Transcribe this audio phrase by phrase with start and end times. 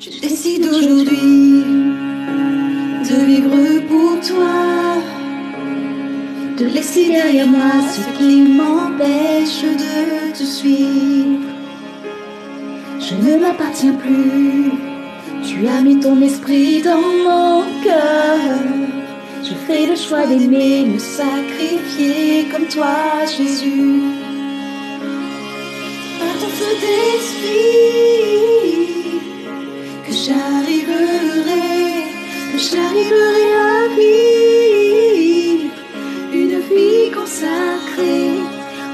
[0.00, 1.62] Je décide aujourd'hui
[3.08, 4.96] de vivre pour toi,
[6.56, 11.44] de laisser derrière moi ce qui m'empêche de te suivre.
[12.98, 14.72] Je ne m'appartiens plus,
[15.46, 16.96] tu as mis ton esprit dans
[17.26, 18.38] mon cœur.
[19.44, 24.00] Je fais le choix d'aimer, me sacrifier comme toi, Jésus.
[26.80, 28.49] D'esprit,
[30.30, 32.06] j'arriverai,
[32.56, 35.74] j'arriverai à vivre
[36.32, 38.38] une vie consacrée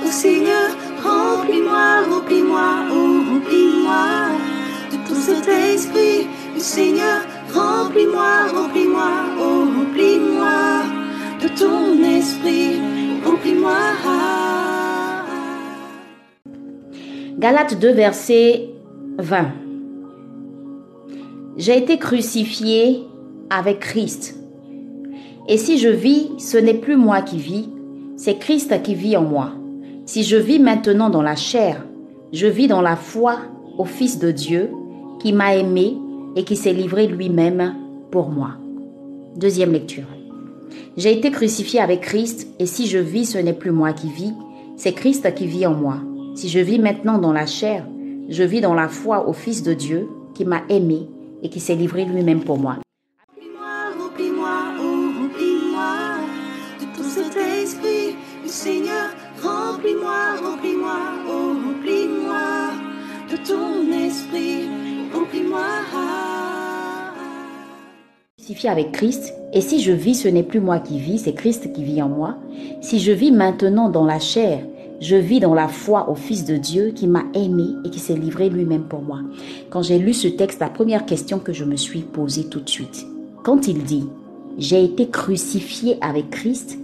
[0.05, 0.69] au Seigneur.
[1.03, 4.07] Remplis-moi, remplis-moi, oh remplis-moi
[4.93, 7.19] de ton Saint-Esprit, le Seigneur.
[7.55, 10.59] Remplis-moi, remplis-moi, oh remplis-moi
[11.43, 12.81] de ton esprit,
[13.25, 13.81] remplis-moi.
[17.39, 18.71] Galates 2, verset
[19.19, 19.66] 20.
[21.57, 23.03] J'ai été crucifié
[23.49, 24.39] avec Christ.
[25.49, 27.71] Et si je vis, ce n'est plus moi qui vis,
[28.19, 29.53] c'est Christ qui vit en moi.
[30.05, 31.87] Si je vis maintenant dans la chair,
[32.31, 33.39] je vis dans la foi
[33.79, 34.71] au Fils de Dieu
[35.19, 35.97] qui m'a aimé
[36.37, 37.75] et qui s'est livré lui-même
[38.11, 38.51] pour moi.
[39.37, 40.09] Deuxième lecture.
[40.99, 44.35] J'ai été crucifié avec Christ et si je vis, ce n'est plus moi qui vis,
[44.77, 45.97] c'est Christ qui vit en moi.
[46.35, 47.87] Si je vis maintenant dans la chair,
[48.29, 51.09] je vis dans la foi au Fils de Dieu qui m'a aimé
[51.47, 52.79] et qui s'est livré lui-même pour moi.
[53.31, 55.07] Remplis-moi, remplis-moi, oh
[58.47, 59.11] Seigneur.
[59.43, 62.71] Remplis-moi, remplis-moi, oh remplis-moi
[63.31, 64.69] de ton esprit,
[65.15, 65.67] remplis-moi.
[68.65, 71.85] Avec Christ, et si je vis, ce n'est plus moi qui vis, c'est Christ qui
[71.85, 72.37] vit en moi.
[72.81, 74.61] Si je vis maintenant dans la chair,
[75.01, 78.17] je vis dans la foi au Fils de Dieu qui m'a aimé et qui s'est
[78.17, 79.21] livré lui-même pour moi.
[79.71, 82.69] Quand j'ai lu ce texte, la première question que je me suis posée tout de
[82.69, 83.07] suite,
[83.43, 84.07] quand il dit,
[84.59, 86.79] j'ai été crucifié avec Christ,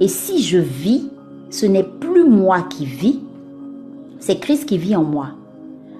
[0.00, 1.08] et si je vis,
[1.50, 3.20] ce n'est plus moi qui vis,
[4.20, 5.30] c'est Christ qui vit en moi.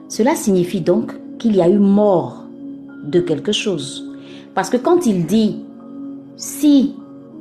[0.09, 2.45] Cela signifie donc qu'il y a eu mort
[3.05, 4.05] de quelque chose.
[4.55, 5.56] Parce que quand il dit,
[6.37, 6.95] si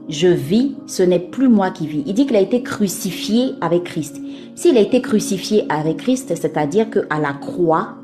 [0.09, 2.03] je vis, ce n'est plus moi qui vis.
[2.05, 4.21] Il dit qu'il a été crucifié avec Christ.
[4.55, 7.95] S'il a été crucifié avec Christ, c'est-à-dire qu'à la croix,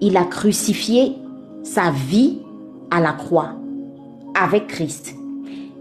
[0.00, 1.12] il a crucifié
[1.62, 2.38] sa vie
[2.90, 3.50] à la croix
[4.34, 5.14] avec Christ.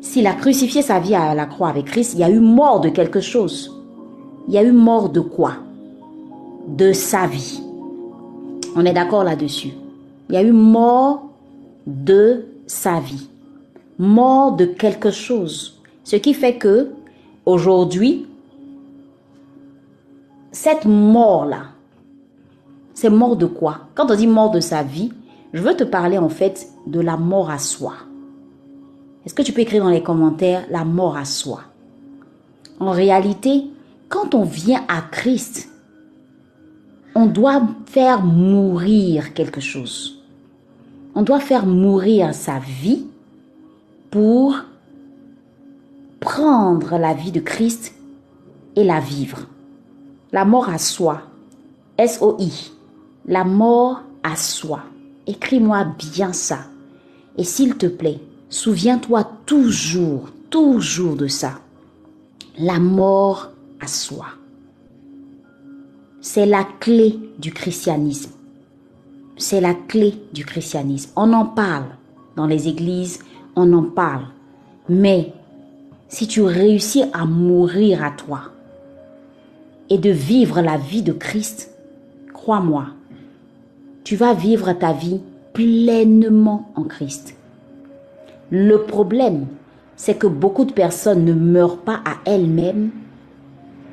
[0.02, 2.80] S'il a crucifié sa vie à la croix avec Christ, il y a eu mort
[2.82, 3.84] de quelque chose.
[4.48, 5.54] Il y a eu mort de quoi?
[6.68, 7.62] De sa vie.
[8.76, 9.72] On est d'accord là-dessus.
[10.30, 11.30] Il y a eu mort
[11.88, 13.30] de sa vie.
[14.00, 15.82] Mort de quelque chose.
[16.04, 16.92] Ce qui fait que,
[17.46, 18.28] aujourd'hui,
[20.52, 21.68] cette mort-là,
[22.94, 23.88] c'est mort de quoi?
[23.96, 25.12] Quand on dit mort de sa vie,
[25.54, 27.94] je veux te parler en fait de la mort à soi.
[29.26, 31.62] Est-ce que tu peux écrire dans les commentaires la mort à soi?
[32.80, 33.66] En réalité,
[34.10, 35.70] quand on vient à Christ,
[37.16, 40.24] on doit faire mourir quelque chose.
[41.16, 43.06] On doit faire mourir sa vie
[44.14, 44.56] pour
[46.20, 47.96] prendre la vie de Christ
[48.76, 49.40] et la vivre.
[50.32, 51.24] La mort à soi.
[51.98, 52.74] S-O-I.
[53.26, 54.82] La mort à soi.
[55.26, 56.60] Écris-moi bien ça.
[57.40, 58.20] Et s'il te plaît,
[58.50, 61.54] souviens-toi toujours, toujours de ça.
[62.60, 63.50] La mort
[63.82, 64.28] à soi.
[66.22, 68.30] C'est la clé du christianisme.
[69.38, 71.10] C'est la clé du christianisme.
[71.16, 71.88] On en parle
[72.36, 73.20] dans les églises,
[73.56, 74.26] on en parle.
[74.90, 75.34] Mais
[76.08, 78.42] si tu réussis à mourir à toi
[79.90, 81.72] et de vivre la vie de Christ,
[82.34, 82.88] crois-moi,
[84.04, 85.22] tu vas vivre ta vie
[85.54, 87.36] pleinement en Christ.
[88.50, 89.48] Le problème,
[89.96, 92.92] c'est que beaucoup de personnes ne meurent pas à elles-mêmes.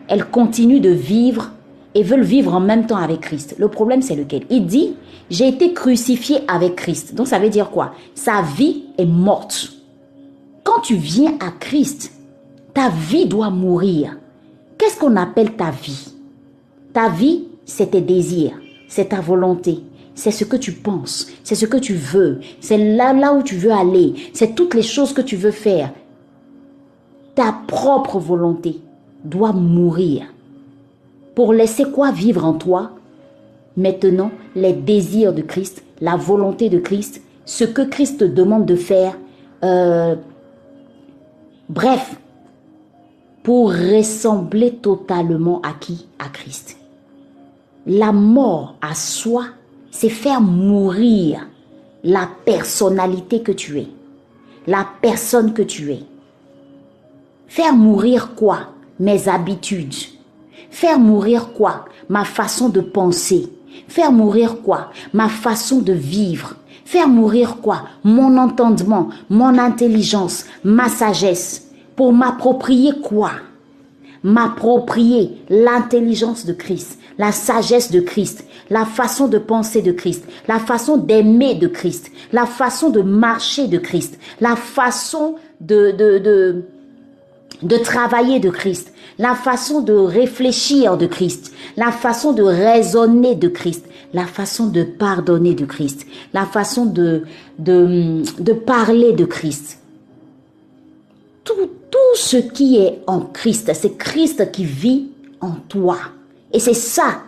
[0.09, 1.53] Elles continuent de vivre
[1.94, 3.56] et veulent vivre en même temps avec Christ.
[3.58, 4.44] Le problème, c'est lequel?
[4.50, 4.94] Il dit,
[5.28, 7.14] j'ai été crucifié avec Christ.
[7.14, 7.92] Donc ça veut dire quoi?
[8.14, 9.72] Sa vie est morte.
[10.64, 12.12] Quand tu viens à Christ,
[12.75, 14.16] ta vie doit mourir.
[14.78, 16.12] Qu'est-ce qu'on appelle ta vie?
[16.92, 18.58] Ta vie, c'est tes désirs,
[18.88, 19.81] c'est ta volonté,
[20.14, 23.54] c'est ce que tu penses, c'est ce que tu veux, c'est là, là où tu
[23.54, 25.93] veux aller, c'est toutes les choses que tu veux faire.
[27.34, 28.81] Ta propre volonté
[29.25, 30.25] doit mourir
[31.40, 32.90] pour laisser quoi vivre en toi?
[33.75, 38.76] Maintenant, les désirs de Christ, la volonté de Christ, ce que Christ te demande de
[38.76, 39.16] faire,
[39.64, 40.16] euh,
[41.70, 42.20] bref,
[43.42, 46.08] pour ressembler totalement à qui?
[46.19, 46.76] À Christ.
[47.86, 49.44] La mort à soi
[49.90, 51.48] c'est faire mourir
[52.04, 53.88] la personnalité que tu es,
[54.66, 56.02] la personne que tu es.
[57.48, 58.75] Faire mourir quoi?
[58.98, 60.19] Mes habitudes.
[60.70, 61.86] Faire mourir quoi?
[62.08, 63.48] Ma façon de penser.
[63.88, 64.90] Faire mourir quoi?
[65.12, 66.56] Ma façon de vivre.
[66.84, 67.82] Faire mourir quoi?
[68.02, 71.68] Mon entendement, mon intelligence, ma sagesse.
[71.94, 73.32] Pour m'approprier quoi?
[74.22, 80.58] M'approprier l'intelligence de Christ, la sagesse de Christ, la façon de penser de Christ, la
[80.58, 86.64] façon d'aimer de Christ, la façon de marcher de Christ, la façon de, de,
[87.62, 93.48] de travailler de Christ, la façon de réfléchir de Christ, la façon de raisonner de
[93.48, 97.24] Christ, la façon de pardonner de Christ, la façon de,
[97.58, 99.78] de, de parler de Christ.
[101.44, 105.08] Tout, tout ce qui est en Christ, c'est Christ qui vit
[105.40, 105.98] en toi.
[106.52, 107.22] Et c'est ça.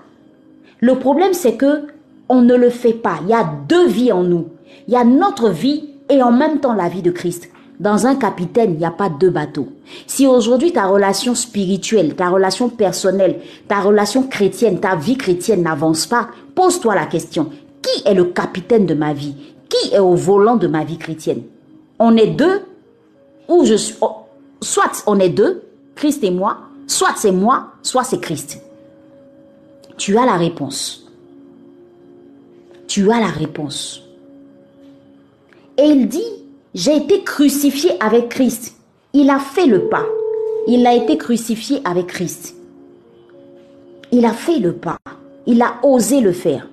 [0.80, 1.86] Le problème, c'est que
[2.28, 3.18] on ne le fait pas.
[3.22, 4.48] Il y a deux vies en nous.
[4.88, 7.48] Il y a notre vie et en même temps la vie de Christ.
[7.82, 9.66] Dans un capitaine, il n'y a pas deux bateaux.
[10.06, 16.06] Si aujourd'hui ta relation spirituelle, ta relation personnelle, ta relation chrétienne, ta vie chrétienne n'avance
[16.06, 17.50] pas, pose-toi la question,
[17.82, 19.34] qui est le capitaine de ma vie?
[19.68, 21.42] Qui est au volant de ma vie chrétienne?
[21.98, 22.60] On est deux
[23.48, 23.96] ou je suis...
[24.00, 24.12] Oh,
[24.60, 25.64] soit on est deux,
[25.96, 28.62] Christ et moi, soit c'est moi, soit c'est Christ.
[29.96, 31.10] Tu as la réponse.
[32.86, 34.04] Tu as la réponse.
[35.76, 36.41] Et il dit,
[36.74, 38.76] j'ai été crucifié avec Christ.
[39.12, 40.06] Il a fait le pas.
[40.66, 42.54] Il a été crucifié avec Christ.
[44.10, 44.96] Il a fait le pas.
[45.46, 46.68] Il a osé le faire.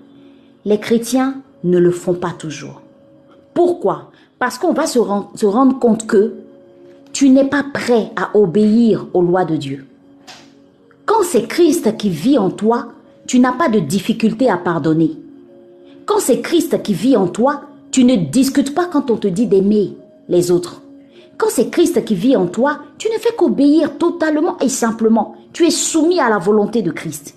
[0.64, 2.82] Les chrétiens ne le font pas toujours.
[3.54, 4.12] Pourquoi?
[4.38, 6.36] Parce qu'on va se, rendre compte que
[7.12, 9.86] tu n'es pas prêt à obéir aux lois de Dieu.
[11.06, 12.88] Quand c'est Christ qui vit en toi,
[13.28, 15.18] tu n'as pas de difficulté à pardonner.
[16.06, 19.48] Quand c'est Christ qui vit en toi, tu ne discutes pas quand on te dit
[19.48, 19.98] d'aimer
[20.28, 20.82] les autres.
[21.38, 25.36] Quand c'est Christ qui vit en toi, tu ne fais qu'obéir totalement et simplement.
[25.54, 27.36] Tu es soumis à la volonté de Christ.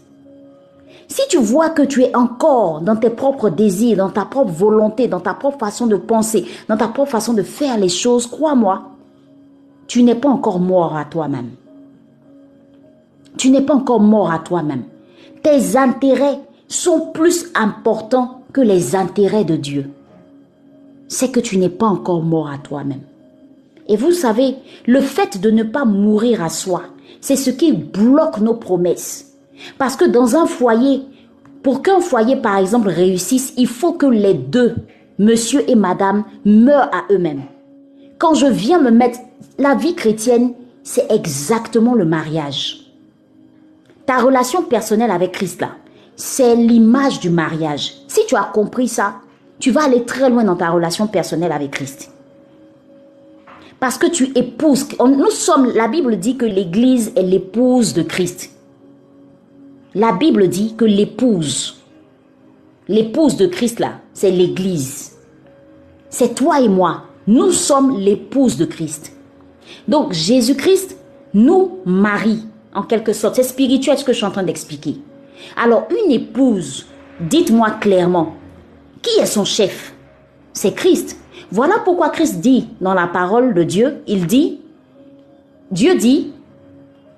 [1.09, 5.09] Si tu vois que tu es encore dans tes propres désirs, dans ta propre volonté,
[5.09, 8.91] dans ta propre façon de penser, dans ta propre façon de faire les choses, crois-moi,
[9.87, 11.51] tu n'es pas encore mort à toi-même.
[13.37, 14.85] Tu n'es pas encore mort à toi-même.
[15.43, 19.91] Tes intérêts sont plus importants que les intérêts de Dieu
[21.13, 23.03] c'est que tu n'es pas encore mort à toi-même.
[23.87, 24.57] Et vous savez,
[24.87, 26.85] le fait de ne pas mourir à soi,
[27.21, 29.35] c'est ce qui bloque nos promesses.
[29.77, 31.03] Parce que dans un foyer,
[31.63, 34.75] pour qu'un foyer, par exemple, réussisse, il faut que les deux,
[35.19, 37.43] monsieur et madame, meurent à eux-mêmes.
[38.19, 39.19] Quand je viens me mettre
[39.59, 42.91] la vie chrétienne, c'est exactement le mariage.
[44.07, 45.73] Ta relation personnelle avec Christ, là,
[46.17, 47.93] c'est l'image du mariage.
[48.09, 49.17] Si tu as compris ça,
[49.63, 52.11] tu vas aller très loin dans ta relation personnelle avec Christ.
[53.79, 54.89] Parce que tu épouses.
[54.99, 58.51] Nous sommes, la Bible dit que l'Église est l'épouse de Christ.
[59.95, 61.81] La Bible dit que l'épouse,
[62.89, 65.13] l'épouse de Christ là, c'est l'Église.
[66.11, 67.05] C'est toi et moi.
[67.29, 69.13] Nous sommes l'épouse de Christ.
[69.87, 70.97] Donc Jésus-Christ
[71.35, 73.37] nous marie, en quelque sorte.
[73.37, 74.97] C'est spirituel ce que je suis en train d'expliquer.
[75.57, 76.87] Alors une épouse,
[77.21, 78.35] dites-moi clairement,
[79.03, 79.95] qui est son chef?
[80.53, 81.17] C'est Christ.
[81.51, 84.61] Voilà pourquoi Christ dit dans la parole de Dieu, il dit,
[85.71, 86.33] Dieu dit,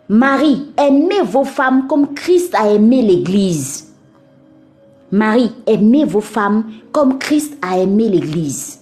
[0.08, 3.92] Marie, aimez vos femmes comme Christ a aimé l'Église.
[5.10, 8.80] Marie, aimez vos femmes comme Christ a aimé l'Église.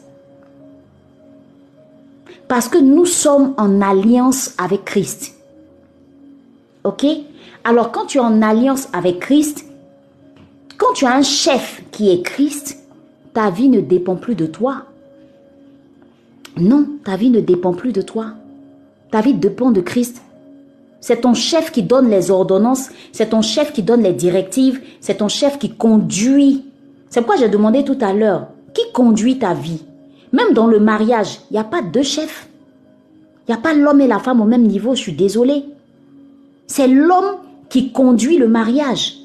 [2.49, 5.35] Parce que nous sommes en alliance avec Christ.
[6.85, 7.07] Ok?
[7.65, 9.65] Alors quand tu es en alliance avec Christ,
[10.77, 12.82] quand tu as un chef qui est Christ,
[13.35, 14.85] ta vie ne dépend plus de toi.
[16.57, 18.27] Non, ta vie ne dépend plus de toi.
[19.11, 20.23] Ta vie dépend de Christ.
[21.01, 25.17] C'est ton chef qui donne les ordonnances, c'est ton chef qui donne les directives, c'est
[25.17, 26.65] ton chef qui conduit.
[27.09, 29.83] C'est pourquoi j'ai demandé tout à l'heure, qui conduit ta vie?
[30.33, 32.49] Même dans le mariage, il n'y a pas deux chefs.
[33.49, 35.65] Il n'y a pas l'homme et la femme au même niveau, je suis désolée.
[36.69, 39.17] C'est l'homme qui conduit le mariage.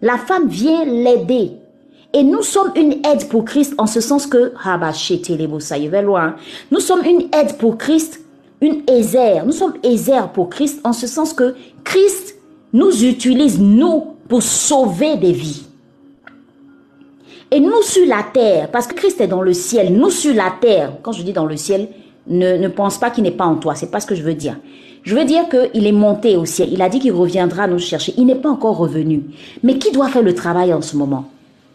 [0.00, 1.57] La femme vient l'aider.
[2.14, 4.52] Et nous sommes une aide pour Christ en ce sens que.
[6.70, 8.20] Nous sommes une aide pour Christ,
[8.60, 9.44] une aisère.
[9.44, 12.36] Nous sommes aisère pour Christ en ce sens que Christ
[12.72, 15.64] nous utilise, nous, pour sauver des vies.
[17.50, 20.52] Et nous sur la terre, parce que Christ est dans le ciel, nous sur la
[20.60, 21.88] terre, quand je dis dans le ciel,
[22.26, 24.34] ne, ne pense pas qu'il n'est pas en toi, c'est pas ce que je veux
[24.34, 24.58] dire.
[25.02, 28.12] Je veux dire qu'il est monté au ciel, il a dit qu'il reviendra nous chercher,
[28.18, 29.22] il n'est pas encore revenu.
[29.62, 31.24] Mais qui doit faire le travail en ce moment?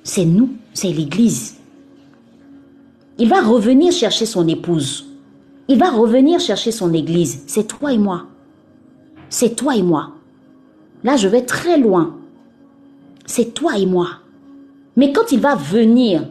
[0.03, 1.57] C'est nous, c'est l'Église.
[3.17, 5.05] Il va revenir chercher son épouse.
[5.67, 7.43] Il va revenir chercher son Église.
[7.47, 8.25] C'est toi et moi.
[9.29, 10.11] C'est toi et moi.
[11.03, 12.17] Là, je vais très loin.
[13.25, 14.07] C'est toi et moi.
[14.97, 16.27] Mais quand il va venir,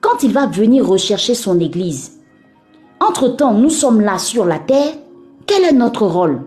[0.00, 2.20] quand il va venir rechercher son Église,
[3.00, 4.94] entre-temps, nous sommes là sur la terre,
[5.46, 6.42] quel est notre rôle?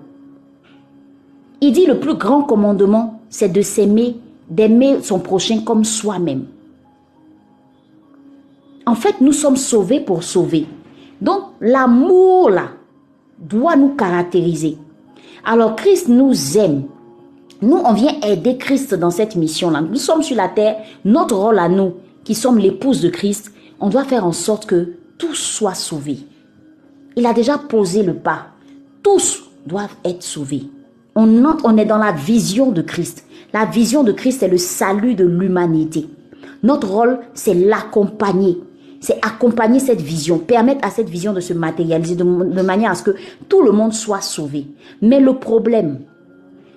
[1.59, 4.15] Il dit le plus grand commandement, c'est de s'aimer,
[4.51, 6.45] d'aimer son prochain comme soi-même.
[8.85, 10.67] En fait, nous sommes sauvés pour sauver.
[11.21, 12.69] Donc, l'amour, là,
[13.39, 14.77] doit nous caractériser.
[15.45, 16.83] Alors, Christ nous aime.
[17.61, 19.81] Nous, on vient aider Christ dans cette mission-là.
[19.81, 20.77] Nous sommes sur la terre.
[21.05, 21.93] Notre rôle à nous,
[22.23, 26.19] qui sommes l'épouse de Christ, on doit faire en sorte que tous soient sauvés.
[27.15, 28.47] Il a déjà posé le pas.
[29.03, 30.63] Tous doivent être sauvés.
[31.15, 33.25] On, on est dans la vision de Christ.
[33.53, 36.07] La vision de Christ est le salut de l'humanité.
[36.63, 38.59] Notre rôle, c'est l'accompagner.
[39.01, 43.03] C'est accompagner cette vision, permettre à cette vision de se matérialiser de, manière à ce
[43.03, 43.15] que
[43.49, 44.67] tout le monde soit sauvé.
[45.01, 46.01] Mais le problème,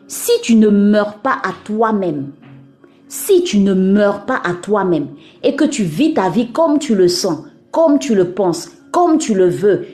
[0.09, 2.33] si tu ne meurs pas à toi-même,
[3.09, 5.09] si tu ne meurs pas à toi-même
[5.43, 9.19] et que tu vis ta vie comme tu le sens, comme tu le penses, comme
[9.19, 9.85] tu le veux,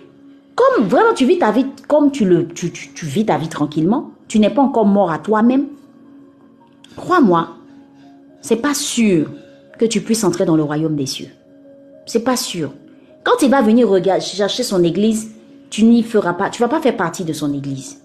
[0.54, 2.70] comme vraiment tu vis ta vie comme tu le tu,
[3.02, 5.66] vis ta vie tranquillement, tu n'es pas encore mort à toi-même.
[6.97, 7.56] Crois-moi,
[8.40, 9.30] c'est pas sûr
[9.78, 11.30] que tu puisses entrer dans le royaume des cieux.
[12.06, 12.73] C'est pas sûr.
[13.23, 13.88] Quand il va venir
[14.20, 15.30] chercher son église,
[15.70, 18.00] tu n'y feras pas, tu vas pas faire partie de son église.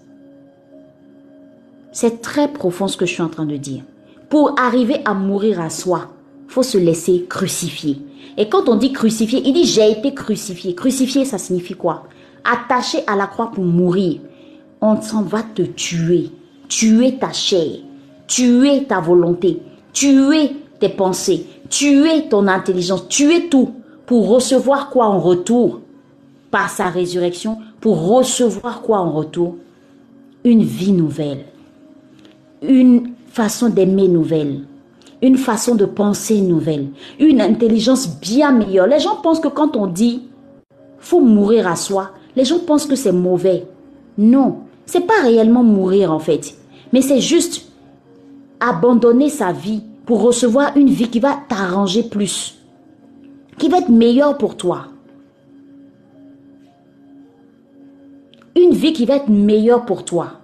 [1.92, 3.82] C'est très profond ce que je suis en train de dire.
[4.28, 6.08] Pour arriver à mourir à soi,
[6.46, 7.98] faut se laisser crucifier.
[8.36, 10.74] Et quand on dit crucifier, il dit j'ai été crucifié.
[10.74, 12.04] Crucifié, ça signifie quoi?
[12.44, 14.20] Attaché à la croix pour mourir.
[14.80, 16.30] On s'en va te tuer.
[16.68, 17.78] Tuer ta chair.
[18.26, 19.62] Tuer ta volonté.
[19.92, 21.46] Tuer tes pensées.
[21.68, 23.08] Tuer ton intelligence.
[23.08, 23.72] Tuer tout
[24.06, 25.80] pour recevoir quoi en retour?
[26.50, 29.56] Par sa résurrection, pour recevoir quoi en retour?
[30.44, 31.44] Une vie nouvelle,
[32.62, 34.60] une façon d'aimer nouvelle,
[35.20, 36.86] une façon de penser nouvelle,
[37.18, 38.86] une intelligence bien meilleure.
[38.86, 40.22] Les gens pensent que quand on dit
[40.98, 43.66] faut mourir à soi, les gens pensent que c'est mauvais.
[44.16, 46.54] Non, c'est pas réellement mourir en fait,
[46.92, 47.66] mais c'est juste
[48.60, 52.56] abandonner sa vie pour recevoir une vie qui va t'arranger plus
[53.58, 54.86] qui va être meilleure pour toi.
[58.54, 60.40] Une vie qui va être meilleure pour toi.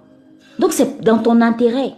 [0.59, 1.93] Donc c'est dans ton intérêt.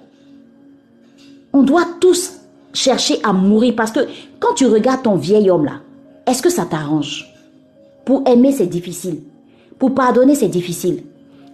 [1.53, 2.39] On doit tous
[2.73, 4.01] chercher à mourir parce que
[4.39, 5.81] quand tu regardes ton vieil homme là,
[6.25, 7.25] est-ce que ça t'arrange
[8.05, 9.21] Pour aimer, c'est difficile.
[9.77, 11.03] Pour pardonner, c'est difficile.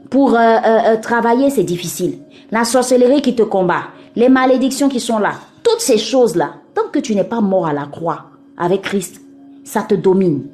[0.09, 2.19] Pour euh, euh, euh, travailler, c'est difficile.
[2.51, 3.83] La sorcellerie qui te combat,
[4.15, 7.73] les malédictions qui sont là, toutes ces choses-là, tant que tu n'es pas mort à
[7.73, 8.25] la croix
[8.57, 9.21] avec Christ,
[9.63, 10.47] ça te domine.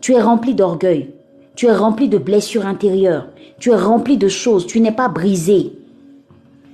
[0.00, 1.14] Tu es rempli d'orgueil,
[1.54, 5.72] tu es rempli de blessures intérieures, tu es rempli de choses, tu n'es pas brisé.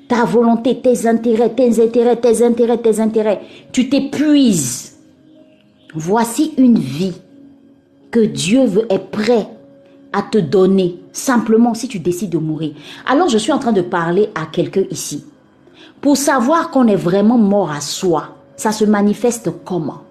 [0.08, 3.40] Ta volonté, tes intérêts, tes intérêts, tes intérêts, tes intérêts,
[3.72, 4.98] tu t'épuises.
[5.94, 7.14] Voici une vie
[8.10, 9.48] que Dieu veut, est prêt
[10.12, 12.74] à te donner, simplement si tu décides de mourir.
[13.06, 15.24] Alors je suis en train de parler à quelqu'un ici.
[16.00, 20.02] Pour savoir qu'on est vraiment mort à soi, ça se manifeste comment?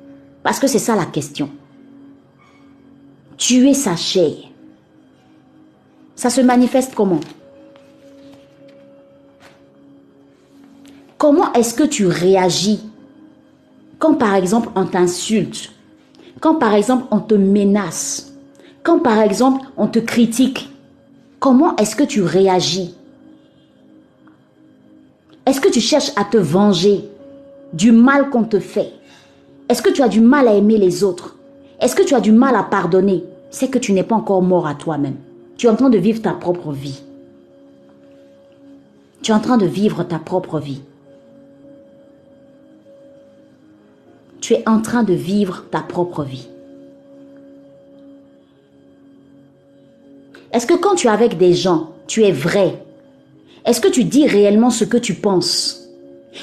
[0.44, 1.50] Parce que c'est ça la question.
[3.38, 4.34] Tuer sa chair.
[6.16, 7.20] Ça se manifeste comment?
[11.18, 12.80] Comment est-ce que tu réagis
[14.00, 15.72] quand par exemple on t'insulte?
[16.40, 18.31] Quand par exemple on te menace?
[18.84, 20.70] Quand par exemple on te critique
[21.42, 22.94] Comment est-ce que tu réagis?
[25.48, 27.10] Est-ce que tu cherches à te venger
[27.74, 28.92] du mal qu'on te fait?
[29.68, 31.36] Est-ce que tu as du mal à aimer les autres?
[31.80, 33.24] Est-ce que tu as du mal à pardonner?
[33.50, 35.16] C'est que tu n'es pas encore mort à toi-même.
[35.58, 37.02] Tu es en train de vivre ta propre vie.
[39.24, 40.84] Tu es en train de vivre ta propre vie.
[44.42, 46.48] Tu es en train de vivre ta propre vie.
[50.54, 52.84] Est-ce que quand tu es avec des gens, tu es vrai?
[53.66, 55.90] Est-ce que tu dis réellement ce que tu penses?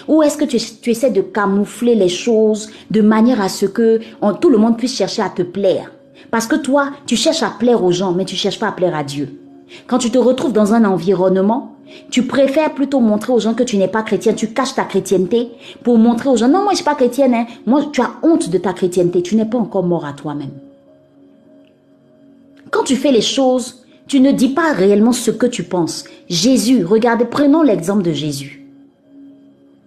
[0.06, 4.00] Ou est-ce que tu, essaies de camoufler les choses de manière à ce que
[4.40, 5.92] tout le monde puisse chercher à te plaire?
[6.30, 8.94] Parce que toi, tu cherches à plaire aux gens, mais tu cherches pas à plaire
[8.94, 9.40] à Dieu.
[9.86, 11.76] Quand tu te retrouves dans un environnement,
[12.10, 14.34] tu préfères plutôt montrer aux gens que tu n'es pas chrétien.
[14.34, 15.48] Tu caches ta chrétienté
[15.82, 17.34] pour montrer aux gens, non, moi je suis pas chrétienne.
[17.34, 17.46] Hein.
[17.66, 19.22] Moi, tu as honte de ta chrétienté.
[19.22, 20.50] Tu n'es pas encore mort à toi-même.
[22.70, 26.04] Quand tu fais les choses, tu ne dis pas réellement ce que tu penses.
[26.28, 28.66] Jésus, regardez, prenons l'exemple de Jésus.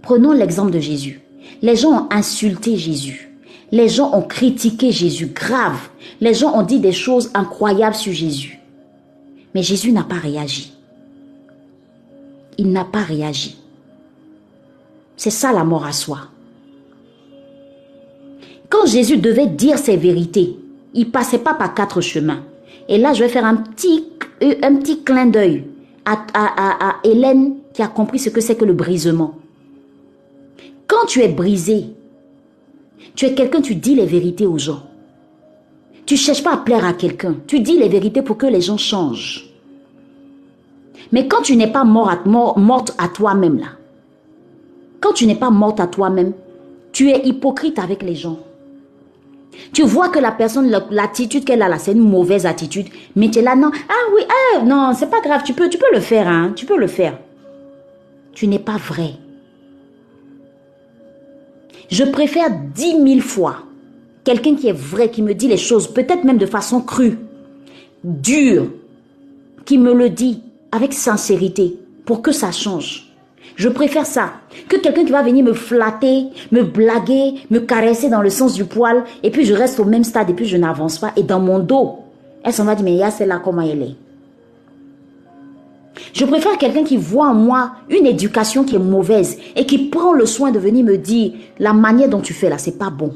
[0.03, 1.21] Prenons l'exemple de Jésus.
[1.61, 3.31] Les gens ont insulté Jésus.
[3.71, 5.89] Les gens ont critiqué Jésus grave.
[6.19, 8.59] Les gens ont dit des choses incroyables sur Jésus.
[9.55, 10.73] Mais Jésus n'a pas réagi.
[12.57, 13.57] Il n'a pas réagi.
[15.17, 16.19] C'est ça la mort à soi.
[18.69, 20.57] Quand Jésus devait dire ses vérités,
[20.93, 22.43] il passait pas par quatre chemins.
[22.87, 24.05] Et là, je vais faire un petit,
[24.41, 25.65] un petit clin d'œil
[26.05, 29.36] à, Hélène qui a compris ce que c'est que le brisement.
[30.88, 31.86] Quand tu es brisé,
[33.15, 34.83] tu es quelqu'un, tu dis les vérités aux gens.
[36.05, 37.36] Tu cherches pas à plaire à quelqu'un.
[37.48, 39.50] Tu dis les vérités pour que les gens changent.
[41.12, 43.67] Mais quand tu n'es pas morte à toi-même, là,
[45.00, 46.33] quand tu n'es pas morte à toi-même,
[46.91, 48.39] tu es hypocrite avec les gens.
[49.74, 52.88] Tu vois que la personne, l'attitude qu'elle a là, c'est une mauvaise attitude.
[53.15, 55.77] Mais tu es là, non, ah oui, ah, non, c'est pas grave, tu peux, tu
[55.77, 57.17] peux le faire, hein, tu peux le faire.
[58.34, 59.12] Tu n'es pas vrai.
[61.89, 63.63] Je préfère dix mille fois
[64.24, 67.17] quelqu'un qui est vrai, qui me dit les choses, peut-être même de façon crue,
[68.03, 68.67] dure,
[69.65, 70.41] qui me le dit
[70.72, 73.11] avec sincérité pour que ça change.
[73.55, 74.34] Je préfère ça
[74.67, 78.65] que quelqu'un qui va venir me flatter, me blaguer, me caresser dans le sens du
[78.65, 81.39] poil et puis je reste au même stade et puis je n'avance pas et dans
[81.39, 82.00] mon dos,
[82.43, 83.96] elle s'en va dire mais il y a celle-là comment elle est?
[86.13, 90.13] Je préfère quelqu'un qui voit en moi une éducation qui est mauvaise et qui prend
[90.13, 93.15] le soin de venir me dire la manière dont tu fais là, c'est pas bon.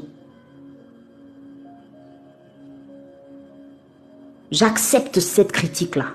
[4.50, 6.06] J'accepte cette critique-là.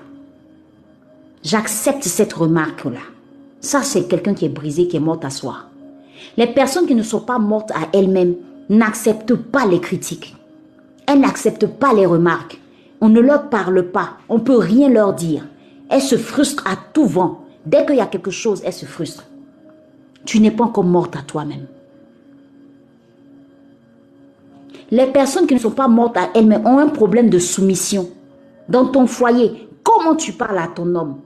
[1.42, 3.00] J'accepte cette remarque-là.
[3.62, 5.56] Ça, c'est quelqu'un qui est brisé, qui est mort à soi.
[6.36, 8.34] Les personnes qui ne sont pas mortes à elles-mêmes
[8.68, 10.36] n'acceptent pas les critiques.
[11.06, 12.60] Elles n'acceptent pas les remarques.
[13.00, 14.18] On ne leur parle pas.
[14.28, 15.46] On ne peut rien leur dire.
[15.88, 17.44] Elles se frustrent à tout vent.
[17.64, 19.26] Dès qu'il y a quelque chose, elles se frustrent.
[20.24, 21.66] Tu n'es pas encore morte à toi-même.
[24.90, 28.10] Les personnes qui ne sont pas mortes à elles-mêmes ont un problème de soumission.
[28.68, 31.20] Dans ton foyer, comment tu parles à ton homme?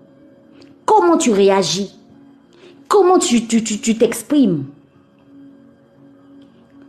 [0.84, 1.95] Comment tu réagis?
[2.88, 4.64] Comment tu t'exprimes?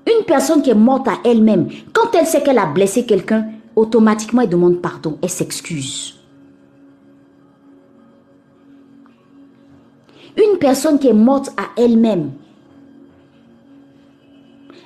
[0.08, 4.42] Une personne qui est morte à elle-même, quand elle sait qu'elle a blessé quelqu'un, automatiquement
[4.42, 6.16] elle demande pardon, elle s'excuse.
[10.38, 12.32] Une personne qui est morte à elle-même,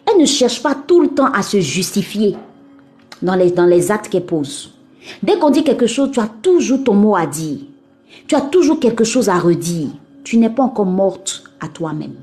[0.10, 2.36] elle ne cherche pas tout le temps à se justifier
[3.22, 4.74] dans les, dans les actes qu'elle pose.
[5.22, 7.60] Dès qu'on dit quelque chose, tu as toujours ton mot à dire.
[8.28, 9.90] Tu as toujours quelque chose à redire.
[10.24, 12.16] Tu n'es pas encore morte à toi-même.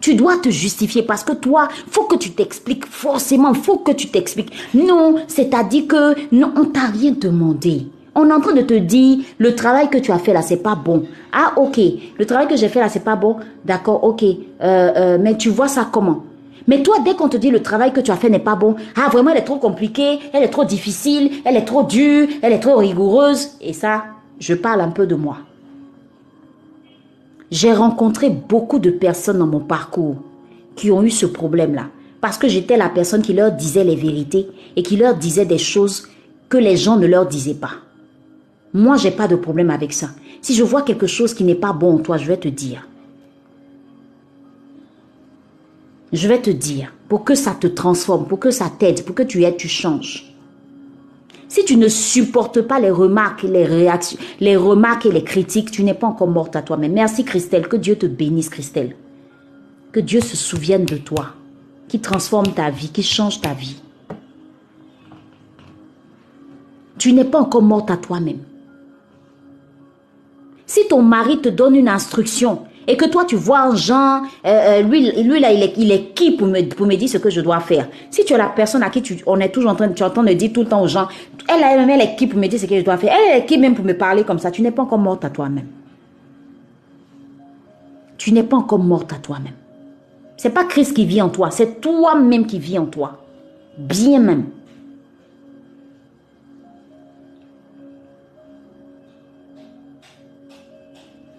[0.00, 4.08] Tu dois te justifier parce que toi, faut que tu t'expliques forcément, faut que tu
[4.08, 4.52] t'expliques.
[4.72, 7.86] Non, c'est-à-dire que non, on t'a rien demandé.
[8.14, 10.62] On est en train de te dire, le travail que tu as fait là, c'est
[10.62, 11.04] pas bon.
[11.32, 11.78] Ah, ok,
[12.18, 13.36] le travail que j'ai fait là, c'est pas bon.
[13.64, 14.22] D'accord, ok.
[14.22, 16.24] Euh, euh, mais tu vois ça comment?
[16.66, 18.76] Mais toi, dès qu'on te dit le travail que tu as fait n'est pas bon,
[18.96, 22.52] ah vraiment, elle est trop compliquée, elle est trop difficile, elle est trop dure, elle
[22.52, 23.50] est trop rigoureuse.
[23.60, 24.04] Et ça,
[24.38, 25.38] je parle un peu de moi.
[27.50, 30.16] J'ai rencontré beaucoup de personnes dans mon parcours
[30.76, 31.88] qui ont eu ce problème-là.
[32.20, 35.58] Parce que j'étais la personne qui leur disait les vérités et qui leur disait des
[35.58, 36.08] choses
[36.48, 37.72] que les gens ne leur disaient pas.
[38.74, 40.10] Moi, j'ai pas de problème avec ça.
[40.42, 42.88] Si je vois quelque chose qui n'est pas bon en toi, je vais te dire.
[46.12, 49.22] je vais te dire, pour que ça te transforme, pour que ça t'aide, pour que
[49.22, 50.27] tu aides, tu changes.
[51.48, 55.82] Si tu ne supportes pas les remarques, les réactions, les remarques et les critiques, tu
[55.82, 56.92] n'es pas encore morte à toi-même.
[56.92, 58.96] Merci Christelle, que Dieu te bénisse Christelle.
[59.90, 61.30] Que Dieu se souvienne de toi,
[61.88, 63.80] qui transforme ta vie, qui change ta vie.
[66.98, 68.40] Tu n'es pas encore morte à toi-même.
[70.66, 74.82] Si ton mari te donne une instruction et que toi tu vois Jean, euh, euh,
[74.82, 77.40] lui, lui là, il est, il qui pour me, pour me dire ce que je
[77.40, 77.88] dois faire?
[78.10, 80.24] Si tu es la personne à qui tu, on est toujours en train, tu entends
[80.24, 81.06] de dire tout le temps aux gens,
[81.48, 83.14] elle, elle, elle est qui pour me dire ce que je dois faire?
[83.14, 84.50] Elle est qui même pour me parler comme ça?
[84.50, 85.66] Tu n'es pas encore morte à toi-même.
[88.16, 89.54] Tu n'es pas encore morte à toi-même.
[90.36, 93.18] C'est pas Christ qui vit en toi, c'est toi-même qui vit en toi.
[93.76, 94.46] Bien même.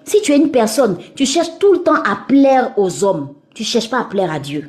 [0.10, 3.30] Si tu es une personne, tu cherches tout le temps à plaire aux hommes.
[3.54, 4.68] Tu cherches pas à plaire à Dieu.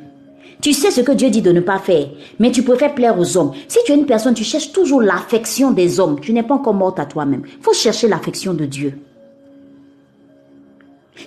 [0.61, 3.37] Tu sais ce que Dieu dit de ne pas faire, mais tu préfères plaire aux
[3.37, 3.51] hommes.
[3.67, 6.19] Si tu es une personne, tu cherches toujours l'affection des hommes.
[6.19, 7.41] Tu n'es pas encore morte à toi-même.
[7.59, 8.99] Faut chercher l'affection de Dieu.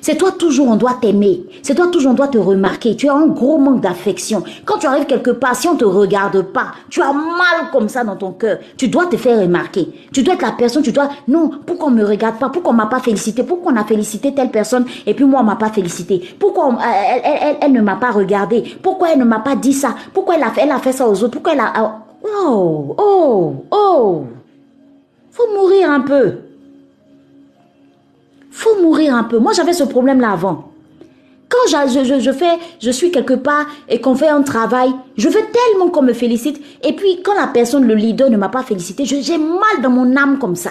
[0.01, 1.44] C'est toi toujours on doit t'aimer.
[1.62, 2.97] C'est toi toujours on doit te remarquer.
[2.97, 4.42] Tu as un gros manque d'affection.
[4.64, 8.05] Quand tu arrives quelque part, si on te regarde pas, tu as mal comme ça
[8.05, 8.59] dans ton cœur.
[8.77, 9.88] Tu dois te faire remarquer.
[10.12, 12.49] Tu dois être la personne, tu dois, non, pourquoi on me regarde pas?
[12.49, 13.42] Pourquoi on m'a pas félicité?
[13.42, 16.35] Pourquoi on a félicité telle personne et puis moi on m'a pas félicité?
[16.38, 18.62] Pourquoi elle, elle, elle, ne m'a pas regardé?
[18.83, 19.94] Pourquoi elle ne m'a pas dit ça?
[20.12, 21.33] Pourquoi elle a fait, elle a fait ça aux autres?
[21.33, 24.25] Pourquoi elle a, oh, oh, oh.
[25.31, 26.33] Faut mourir un peu
[28.55, 29.38] faut mourir un peu.
[29.40, 30.71] Moi, j'avais ce problème-là avant.
[31.49, 35.90] Quand je, fais, je suis quelque part et qu'on fait un travail, je veux tellement
[35.90, 36.61] qu'on me félicite.
[36.85, 40.17] Et puis, quand la personne, le leader, ne m'a pas félicité, j'ai mal dans mon
[40.17, 40.71] âme comme ça.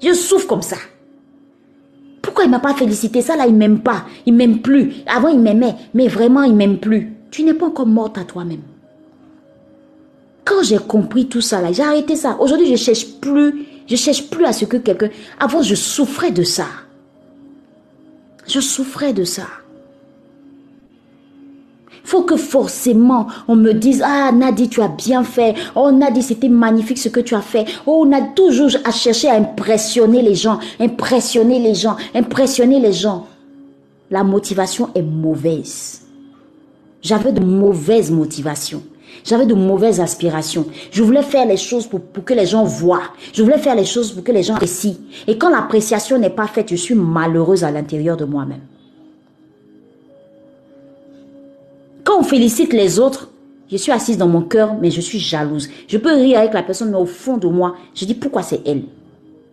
[0.00, 0.76] Je souffre comme ça.
[2.22, 3.20] Pourquoi il m'a pas félicité?
[3.20, 4.04] Ça, là, il m'aime pas.
[4.26, 4.92] Il m'aime plus.
[5.06, 5.74] Avant, il m'aimait.
[5.92, 7.12] Mais vraiment, il m'aime plus.
[7.32, 8.62] Tu n'es pas encore morte à toi-même.
[10.44, 12.36] Quand j'ai compris tout ça, là, j'ai arrêté ça.
[12.38, 13.66] Aujourd'hui, je cherche plus.
[13.88, 15.10] Je cherche plus à ce que quelqu'un.
[15.40, 16.66] Avant, je souffrais de ça.
[18.46, 19.46] Je souffrais de ça.
[22.04, 25.54] Faut que forcément on me dise ah Nadi tu as bien fait.
[25.74, 27.64] Oh Nadi c'était magnifique ce que tu as fait.
[27.86, 32.92] Oh on a toujours à chercher à impressionner les gens impressionner les gens impressionner les
[32.92, 33.26] gens.
[34.10, 36.02] La motivation est mauvaise.
[37.00, 38.82] J'avais de mauvaises motivations
[39.24, 40.66] j'avais de mauvaises aspirations.
[40.90, 43.02] Je voulais faire les choses pour, pour, que les gens voient.
[43.32, 44.96] Je voulais faire les choses pour que les gens apprécient.
[45.26, 48.60] Et quand l'appréciation n'est pas faite, je suis malheureuse à l'intérieur de moi-même.
[52.04, 53.30] Quand on félicite les autres,
[53.70, 55.68] je suis assise dans mon cœur, mais je suis jalouse.
[55.88, 58.60] Je peux rire avec la personne, mais au fond de moi, je dis pourquoi c'est
[58.66, 58.84] elle?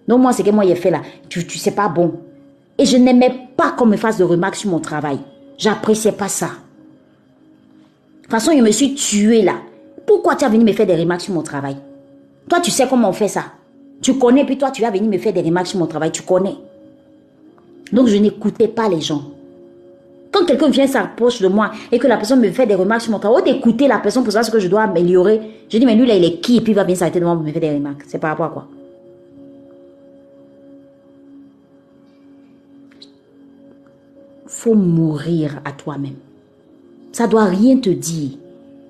[0.07, 1.01] Non, moi, c'est que moi, j'ai fait là.
[1.29, 2.13] Tu, tu sais pas bon.
[2.77, 5.19] Et je n'aimais pas qu'on me fasse de remarques sur mon travail.
[5.57, 6.49] J'appréciais pas ça.
[8.31, 9.55] Toute façon, je me suis tué là.
[10.07, 11.75] Pourquoi tu as venu me faire des remarques sur mon travail?
[12.47, 13.43] Toi, tu sais comment on fait ça.
[14.01, 16.13] Tu connais, puis toi, tu vas venir me faire des remarques sur mon travail.
[16.13, 16.55] Tu connais.
[17.91, 19.21] Donc, je n'écoutais pas les gens.
[20.31, 23.11] Quand quelqu'un vient s'approche de moi et que la personne me fait des remarques sur
[23.11, 25.95] mon travail, d'écouter la personne pour savoir ce que je dois améliorer, je dis, mais
[25.95, 26.55] lui, là, il est qui?
[26.55, 28.03] Et puis, il va venir s'arrêter devant moi pour me faire des remarques.
[28.07, 28.67] C'est par rapport à quoi?
[34.47, 36.30] Faut mourir à toi-même.
[37.11, 38.31] Ça doit rien te dire.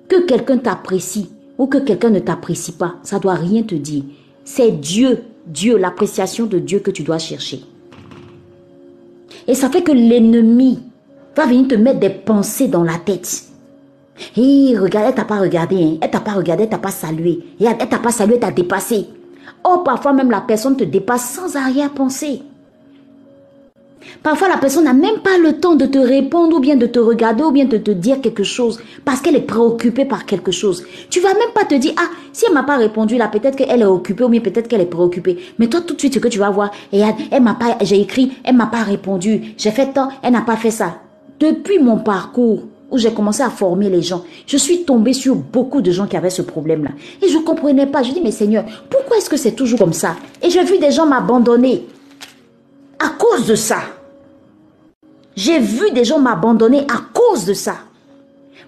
[0.08, 4.04] Que quelqu'un t'apprécie ou que quelqu'un ne t'apprécie pas, ça doit rien te dire.
[4.44, 7.62] C'est Dieu, Dieu, l'appréciation de Dieu que tu dois chercher.
[9.46, 10.80] Et ça fait que l'ennemi
[11.36, 13.44] va venir te mettre des pensées dans la tête.
[14.36, 15.98] Et regarde, elle t'a pas regardé, hein.
[16.00, 17.40] elle t'a pas regardé, elle t'a pas salué.
[17.60, 19.06] Elle t'a pas salué, elle t'a dépassé.
[19.64, 22.42] Oh, parfois même la personne te dépasse sans arrière-pensée.
[24.22, 26.98] Parfois, la personne n'a même pas le temps de te répondre ou bien de te
[26.98, 30.84] regarder ou bien de te dire quelque chose parce qu'elle est préoccupée par quelque chose.
[31.10, 33.82] Tu vas même pas te dire, ah, si elle m'a pas répondu là, peut-être qu'elle
[33.82, 35.38] est occupée ou bien peut-être qu'elle est préoccupée.
[35.58, 38.32] Mais toi, tout de suite, ce que tu vas voir, elle m'a pas, j'ai écrit,
[38.44, 39.54] elle m'a pas répondu.
[39.56, 41.00] J'ai fait tant, elle n'a pas fait ça.
[41.40, 45.80] Depuis mon parcours, où j'ai commencé à former les gens, je suis tombée sur beaucoup
[45.80, 46.90] de gens qui avaient ce problème-là.
[47.22, 48.02] Et je comprenais pas.
[48.02, 50.14] Je dis, mais Seigneur, pourquoi est-ce que c'est toujours comme ça?
[50.42, 51.86] Et j'ai vu des gens m'abandonner
[52.98, 53.78] à cause de ça.
[55.34, 57.74] J'ai vu des gens m'abandonner à cause de ça.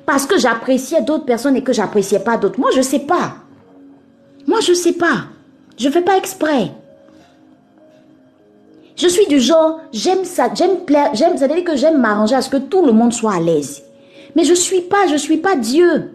[0.07, 2.61] Parce que j'appréciais d'autres personnes et que j'appréciais pas d'autres.
[2.61, 3.37] Moi, je sais pas.
[4.47, 5.27] Moi, je sais pas.
[5.79, 6.73] Je fais pas exprès.
[8.97, 12.37] Je suis du genre, j'aime ça, j'aime plaire, j'aime, ça veut dire que j'aime m'arranger
[12.37, 13.83] à ce que tout le monde soit à l'aise.
[14.37, 16.13] Mais je suis pas, je suis pas Dieu.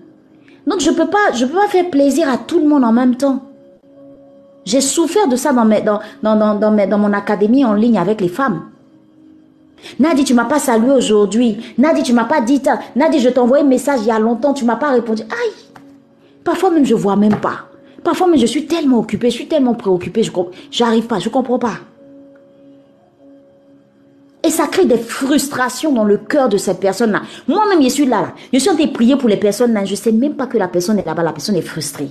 [0.66, 3.42] Donc je peux peux pas faire plaisir à tout le monde en même temps.
[4.66, 7.98] J'ai souffert de ça dans, mes, dans, dans, dans, dans, dans mon académie en ligne
[7.98, 8.62] avec les femmes.
[10.00, 11.58] Nadi, tu m'as pas salué aujourd'hui.
[11.78, 12.62] Nadi, tu m'as pas dit.
[12.96, 15.24] Nadi, je t'ai envoyé un message il y a longtemps, tu m'as pas répondu.
[15.24, 15.70] Aïe.
[16.44, 17.68] Parfois même je vois même pas.
[18.04, 20.32] Parfois même je suis tellement occupée, je suis tellement préoccupée, je
[20.72, 21.76] j'arrive pas, je comprends pas.
[24.44, 27.22] Et ça crée des frustrations dans le cœur de cette personne-là.
[27.48, 28.34] Moi-même, je suis là, là.
[28.54, 29.84] Je suis en train de prier pour les personnes là.
[29.84, 31.24] Je sais même pas que la personne est là-bas.
[31.24, 32.08] La personne est frustrée.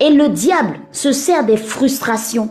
[0.00, 2.50] Et le diable se sert des frustrations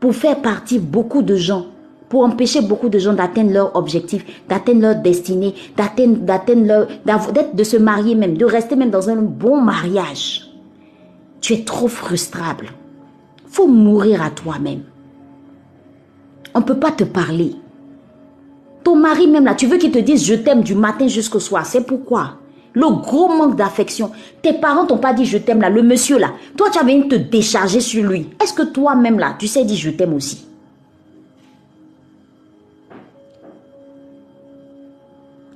[0.00, 1.66] pour faire partir beaucoup de gens
[2.08, 6.66] pour empêcher beaucoup de gens d'atteindre leur objectif, d'atteindre leur destinée, d'atteindre, d'atteindre
[7.04, 10.50] leur, d'être, de se marier même, de rester même dans un bon mariage.
[11.40, 12.68] Tu es trop frustrable.
[13.46, 14.82] Faut mourir à toi-même.
[16.54, 17.52] On ne peut pas te parler.
[18.84, 21.66] Ton mari même là, tu veux qu'il te dise je t'aime du matin jusqu'au soir.
[21.66, 22.38] C'est pourquoi?
[22.72, 24.12] Le gros manque d'affection.
[24.42, 26.32] Tes parents t'ont pas dit je t'aime là, le monsieur là.
[26.56, 28.28] Toi, tu as venu te décharger sur lui.
[28.40, 30.46] Est-ce que toi-même là, tu sais dire je t'aime aussi?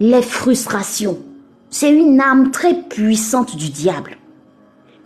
[0.01, 1.19] Les frustrations.
[1.69, 4.17] C'est une âme très puissante du diable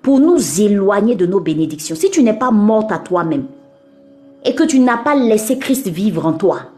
[0.02, 1.96] pour nous éloigner de nos bénédictions.
[1.96, 3.46] Si tu n'es pas morte à toi-même
[4.44, 6.70] et que tu n'as pas laissé Christ vivre en toi,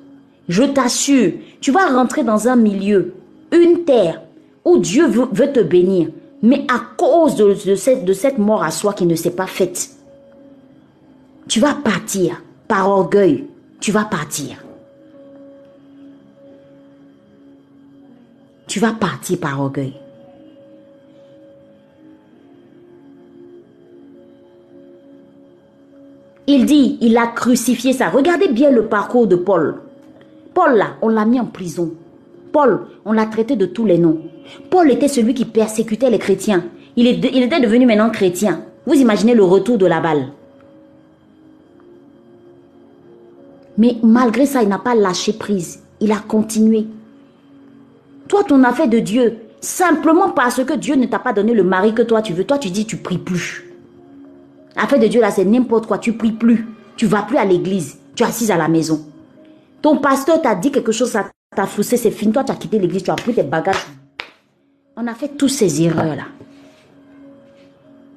[0.48, 3.14] Je t'assure, tu vas rentrer dans un milieu,
[3.50, 4.22] une terre,
[4.64, 6.08] où Dieu veut, te bénir.
[6.42, 9.90] Mais à cause de, cette, de cette mort à soi qui ne s'est pas faite,
[11.48, 13.46] tu vas partir par orgueil.
[13.80, 14.65] Tu vas partir.
[18.66, 19.94] Tu vas partir par orgueil.
[26.48, 28.08] Il dit, il a crucifié ça.
[28.08, 29.80] Regardez bien le parcours de Paul.
[30.54, 31.92] Paul, là, on l'a mis en prison.
[32.52, 34.20] Paul, on l'a traité de tous les noms.
[34.70, 36.64] Paul était celui qui persécutait les chrétiens.
[36.96, 38.62] Il, il était devenu maintenant chrétien.
[38.86, 40.28] Vous imaginez le retour de la balle.
[43.76, 45.82] Mais malgré ça, il n'a pas lâché prise.
[46.00, 46.86] Il a continué.
[48.28, 51.94] Toi, ton affaire de Dieu, simplement parce que Dieu ne t'a pas donné le mari
[51.94, 53.66] que toi tu veux, toi tu dis tu pries plus.
[54.76, 55.98] Affaire de Dieu, là, c'est n'importe quoi.
[55.98, 56.66] Tu pries plus.
[56.96, 57.98] Tu vas plus à l'église.
[58.14, 59.04] Tu es assise à la maison.
[59.80, 62.32] Ton pasteur t'a dit quelque chose, ça t'a foussé, c'est fini.
[62.32, 63.86] Toi, tu as quitté l'église, tu as pris tes bagages.
[64.96, 66.24] On a fait toutes ces erreurs-là.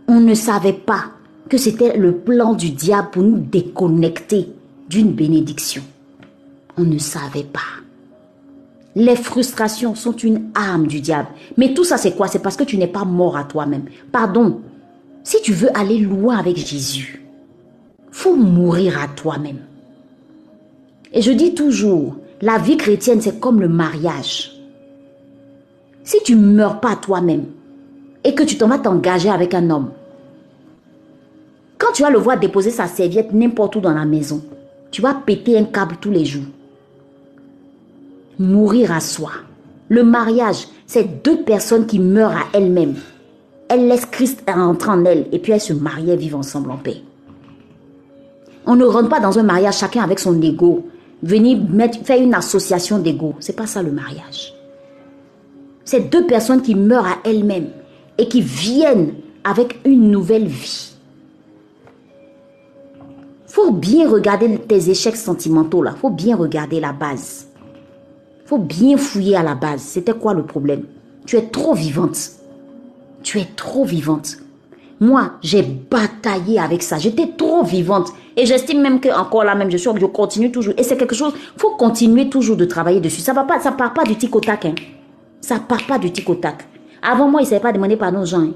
[0.08, 1.06] On ne savait pas
[1.48, 4.50] que c'était le plan du diable pour nous déconnecter
[4.90, 5.84] d'une bénédiction.
[6.78, 7.60] On ne savait pas.
[9.00, 11.30] Les frustrations sont une arme du diable.
[11.56, 12.28] Mais tout ça, c'est quoi?
[12.28, 13.86] C'est parce que tu n'es pas mort à toi-même.
[14.12, 14.60] Pardon,
[15.24, 17.26] si tu veux aller loin avec Jésus,
[18.12, 19.60] faut mourir à toi-même.
[21.14, 24.52] Et je dis toujours, la vie chrétienne, c'est comme le mariage.
[26.04, 27.46] Si tu ne meurs pas à toi-même
[28.26, 29.92] et que tu t'en vas t'engager avec un homme,
[31.78, 34.44] quand tu vas le voir déposer sa serviette n'importe où dans la maison,
[34.92, 36.44] tu vas péter un câble tous les jours.
[38.40, 39.32] Mourir à soi.
[39.90, 42.96] Le mariage, c'est deux personnes qui meurent à elles-mêmes
[43.70, 46.78] elle laisse Christ entrer en elle et puis elles se marient et vivent ensemble en
[46.78, 47.04] paix.
[48.66, 50.88] On ne rentre pas dans un mariage chacun avec son ego.
[51.22, 51.60] Venir
[52.04, 53.36] faire une association d'ego.
[53.40, 54.54] C'est pas ça le mariage.
[55.86, 57.70] C'est deux personnes qui meurent à elles-mêmes
[58.18, 60.94] et qui viennent avec une nouvelle vie.
[63.46, 65.94] Faut bien regarder tes échecs sentimentaux là.
[66.00, 67.49] Faut bien regarder la base.
[68.50, 69.82] Faut bien fouiller à la base.
[69.82, 70.82] C'était quoi le problème?
[71.28, 72.18] Tu es trop vivante.
[73.22, 74.38] Tu es trop vivante.
[75.00, 76.98] Moi, j'ai bataillé avec ça.
[76.98, 78.08] J'étais trop vivante.
[78.36, 80.74] Et j'estime même que encore là même, je suis, je continue toujours.
[80.78, 83.22] Et c'est quelque chose, faut continuer toujours de travailler dessus.
[83.22, 84.74] Ça va pas, ça part pas du tic au tac, hein.
[85.42, 86.66] Ça part pas du tic au tac.
[87.04, 88.54] Avant moi, il savait pas demander pardon aux gens, hein.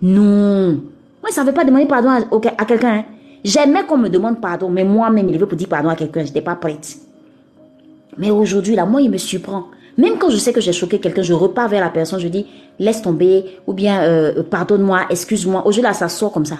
[0.00, 0.68] Non.
[0.70, 3.04] Moi, il savait pas demander pardon à, quelqu'un, hein.
[3.44, 6.40] J'aimais qu'on me demande pardon, mais moi-même, il veut pour dire pardon à quelqu'un, j'étais
[6.40, 7.05] pas prête.
[8.18, 9.66] Mais aujourd'hui, là, moi, il me surprend.
[9.98, 12.46] Même quand je sais que j'ai choqué quelqu'un, je repars vers la personne, je dis
[12.78, 15.60] laisse tomber, ou bien euh, pardonne-moi, excuse-moi.
[15.66, 16.58] Aujourd'hui, là, ça sort comme ça.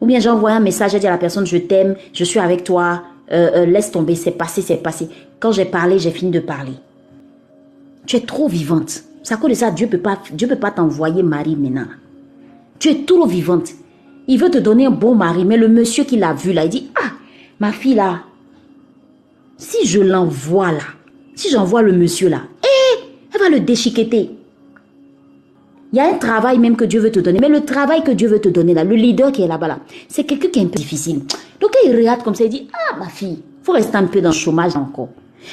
[0.00, 2.64] Ou bien j'envoie un message, je dis à la personne je t'aime, je suis avec
[2.64, 5.08] toi, euh, euh, laisse tomber, c'est passé, c'est passé.
[5.38, 6.74] Quand j'ai parlé, j'ai fini de parler.
[8.06, 9.02] Tu es trop vivante.
[9.22, 11.86] Ça cause de ça, Dieu peut pas, Dieu peut pas t'envoyer Marie maintenant.
[12.78, 13.70] Tu es trop vivante.
[14.26, 16.70] Il veut te donner un bon mari, mais le monsieur qui l'a vu là, il
[16.70, 17.12] dit ah
[17.60, 18.20] ma fille là,
[19.64, 20.84] si je l'envoie là,
[21.34, 24.30] si j'envoie le monsieur là, eh, elle va le déchiqueter.
[25.92, 27.38] Il y a un travail même que Dieu veut te donner.
[27.40, 29.78] Mais le travail que Dieu veut te donner là, le leader qui est là-bas là,
[30.08, 31.22] c'est quelqu'un qui est un peu difficile.
[31.60, 34.30] Donc il regarde comme ça, il dit, ah ma fille, faut rester un peu dans
[34.30, 35.08] le chômage encore.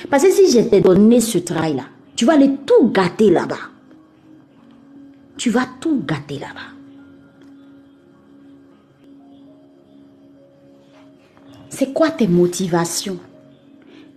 [0.10, 1.84] Parce que si je t'ai donné ce travail là,
[2.16, 3.70] tu vas aller tout gâter là-bas.
[5.38, 6.70] Tu vas tout gâter là-bas.
[11.70, 13.18] C'est quoi tes motivations?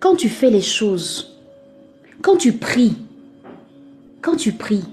[0.05, 1.35] Quand tu fais les choses,
[2.21, 2.95] quand tu pries,
[4.21, 4.85] quand tu pries,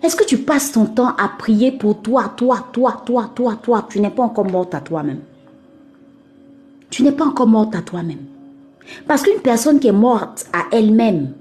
[0.00, 3.88] est-ce que tu passes ton temps à prier pour toi, toi, toi, toi, toi, toi?
[3.90, 5.22] Tu n'es pas encore morte à toi-même.
[6.88, 8.26] Tu n'es pas encore morte à toi-même.
[9.08, 11.32] Parce qu'une personne qui est morte à elle-même,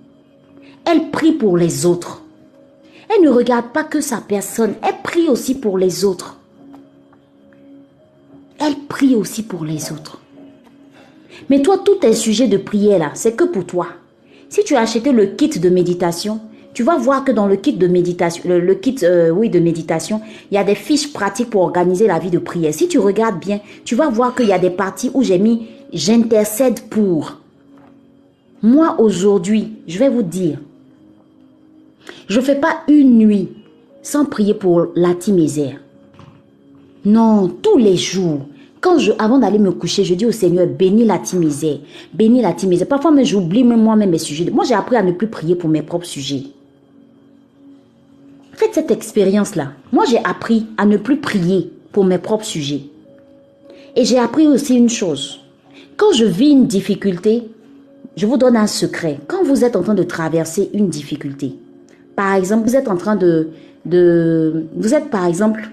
[0.83, 2.23] elle prie pour les autres.
[3.09, 6.39] Elle ne regarde pas que sa personne, elle prie aussi pour les autres.
[8.57, 10.19] Elle prie aussi pour les autres.
[11.49, 13.87] Mais toi, tout est sujet de prière là, c'est que pour toi.
[14.49, 16.39] Si tu as acheté le kit de méditation,
[16.73, 20.21] tu vas voir que dans le kit de méditation, le, kit euh, oui de méditation,
[20.51, 22.73] il y a des fiches pratiques pour organiser la vie de prière.
[22.73, 25.67] Si tu regardes bien, tu vas voir qu'il y a des parties où j'ai mis
[25.91, 27.37] j'intercède pour.
[28.61, 30.59] Moi aujourd'hui, je vais vous dire,
[32.27, 33.49] je fais pas une nuit
[34.01, 35.79] sans prier pour la misère.
[37.05, 38.41] Non, tous les jours.
[38.79, 41.81] Quand je, avant d'aller me coucher, je dis au Seigneur, bénis la timidité,
[42.13, 42.85] bénis la timidité.
[42.85, 44.49] Parfois, j'oublie même moi-même mes sujets.
[44.51, 46.43] Moi, j'ai appris à ne plus prier pour mes propres sujets.
[48.53, 49.71] Faites cette expérience-là.
[49.91, 52.83] Moi, j'ai appris à ne plus prier pour mes propres sujets.
[53.95, 55.39] Et j'ai appris aussi une chose.
[55.95, 57.49] Quand je vis une difficulté,
[58.15, 59.19] je vous donne un secret.
[59.27, 61.55] Quand vous êtes en train de traverser une difficulté,
[62.15, 63.49] par exemple, vous êtes en train de...
[63.85, 65.69] de vous êtes par exemple...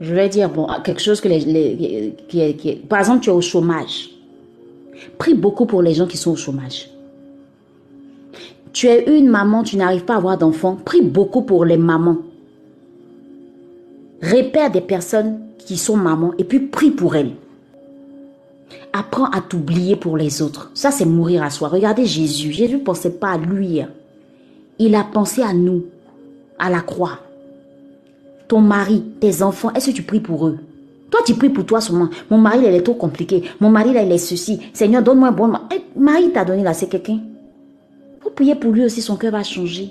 [0.00, 2.14] Je vais dire, bon, quelque chose que les...
[2.28, 4.10] qui, par exemple, tu es au chômage.
[5.18, 6.90] Prie beaucoup pour les gens qui sont au chômage.
[8.72, 10.76] Tu es une maman, tu n'arrives pas à avoir d'enfants.
[10.84, 12.18] Prie beaucoup pour les mamans.
[14.20, 17.32] Répère des personnes qui sont mamans et puis prie pour elles.
[18.92, 20.70] Apprends à t'oublier pour les autres.
[20.74, 21.68] Ça, c'est mourir à soi.
[21.68, 22.52] Regardez Jésus.
[22.52, 23.80] Jésus ne pensait pas à lui.
[24.78, 25.84] Il a pensé à nous,
[26.58, 27.20] à la croix.
[28.48, 30.58] Ton mari, tes enfants, est-ce que tu pries pour eux?
[31.10, 32.08] Toi, tu pries pour toi seulement.
[32.30, 33.44] Mon mari, il est trop compliqué.
[33.60, 34.60] Mon mari, là, il est ceci.
[34.72, 35.64] Seigneur, donne-moi un bon mari.
[35.74, 37.20] Eh, mari t'a donné là, c'est quelqu'un.
[38.20, 39.90] Pour prier pour lui aussi, son cœur va changer.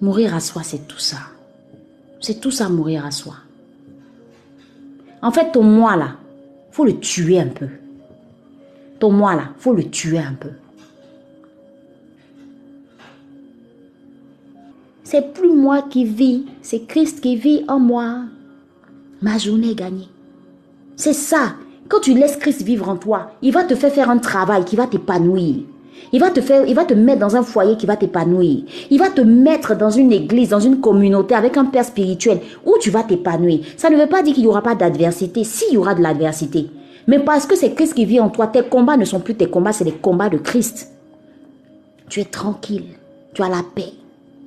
[0.00, 1.18] Mourir à soi, c'est tout ça.
[2.20, 3.34] C'est tout ça, mourir à soi.
[5.22, 6.16] En fait, ton moi là,
[6.72, 7.68] faut le tuer un peu.
[8.98, 10.50] Ton moi là, faut le tuer un peu.
[15.12, 18.20] C'est plus moi qui vis, c'est Christ qui vit en moi.
[19.20, 20.08] Ma journée est gagnée.
[20.96, 21.52] C'est ça.
[21.86, 24.74] Quand tu laisses Christ vivre en toi, il va te faire faire un travail qui
[24.74, 25.56] va t'épanouir.
[26.14, 28.62] Il va te faire, il va te mettre dans un foyer qui va t'épanouir.
[28.88, 32.76] Il va te mettre dans une église, dans une communauté avec un père spirituel où
[32.80, 33.60] tu vas t'épanouir.
[33.76, 35.44] Ça ne veut pas dire qu'il n'y aura pas d'adversité.
[35.44, 36.70] S'il y aura de l'adversité.
[37.06, 39.50] Mais parce que c'est Christ qui vit en toi, tes combats ne sont plus tes
[39.50, 40.90] combats, c'est les combats de Christ.
[42.08, 42.86] Tu es tranquille.
[43.34, 43.92] Tu as la paix.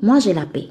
[0.06, 0.68] Moi, j'ai la paix.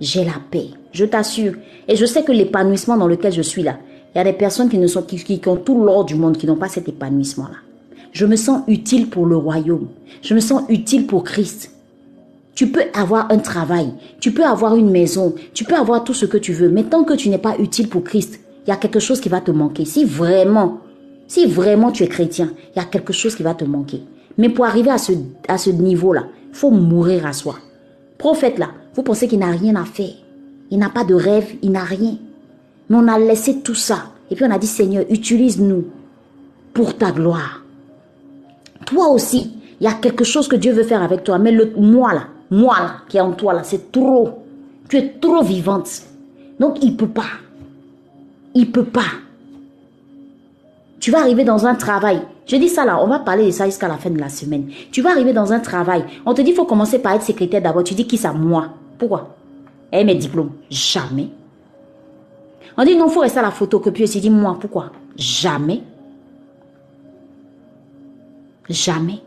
[0.00, 0.70] J'ai la paix.
[0.90, 1.52] Je t'assure.
[1.86, 3.78] Et je sais que l'épanouissement dans lequel je suis là,
[4.12, 6.48] il y a des personnes qui, ne sont, qui, ont tout l'or du monde qui
[6.48, 7.58] n'ont pas cet épanouissement-là.
[8.10, 9.86] Je me sens utile pour le royaume.
[10.22, 11.70] Je me sens utile pour Christ.
[12.56, 16.26] Tu peux avoir un travail, tu peux avoir une maison, tu peux avoir tout ce
[16.26, 18.76] que tu veux, mais tant que tu n'es pas utile pour Christ, il y a
[18.76, 19.84] quelque chose qui va te manquer.
[19.84, 20.80] Si vraiment,
[21.28, 24.02] si vraiment tu es chrétien, il y a quelque chose qui va te manquer.
[24.36, 25.12] Mais pour arriver à ce,
[25.46, 27.54] à ce niveau-là, il faut mourir à soi.
[28.22, 30.14] Prophète là, vous pensez qu'il n'a rien à faire.
[30.70, 32.18] Il n'a pas de rêve, il n'a rien.
[32.88, 34.12] Mais on a laissé tout ça.
[34.30, 35.86] Et puis on a dit, Seigneur, utilise-nous
[36.72, 37.64] pour ta gloire.
[38.86, 41.40] Toi aussi, il y a quelque chose que Dieu veut faire avec toi.
[41.40, 44.44] Mais le moi là, moi là, qui est en toi là, c'est trop.
[44.88, 45.90] Tu es trop vivante.
[46.60, 47.32] Donc il ne peut pas.
[48.54, 49.10] Il ne peut pas.
[51.00, 52.20] Tu vas arriver dans un travail.
[52.46, 54.68] Je dis ça là, on va parler de ça jusqu'à la fin de la semaine.
[54.90, 56.04] Tu vas arriver dans un travail.
[56.26, 57.84] On te dit, faut commencer par être secrétaire d'abord.
[57.84, 58.68] Tu dis, qui ça Moi?
[58.98, 59.36] Pourquoi?
[59.92, 60.52] Eh, mes diplômes?
[60.70, 61.28] Jamais.
[62.76, 64.10] On dit, non, faut rester à la photocopieuse.
[64.10, 64.56] Tu dis, moi.
[64.60, 64.90] Pourquoi?
[65.16, 65.82] Jamais.
[68.68, 69.20] Jamais.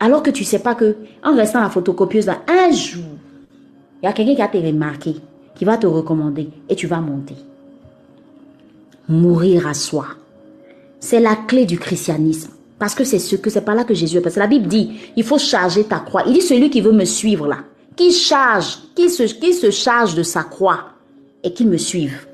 [0.00, 3.04] Alors que tu sais pas que, en restant à la photocopieuse, un jour,
[4.00, 5.16] il y a quelqu'un qui a te remarqué,
[5.56, 7.34] qui va te recommander et tu vas monter.
[9.08, 10.06] Mourir à soi.
[11.00, 12.50] C'est la clé du christianisme.
[12.78, 14.22] Parce que c'est ce que c'est pas là que Jésus est.
[14.22, 16.22] Que la Bible dit, il faut charger ta croix.
[16.26, 17.58] Il dit celui qui veut me suivre là,
[17.96, 20.90] qui charge, qui se, qui se charge de sa croix
[21.42, 22.26] et qu'il me suive.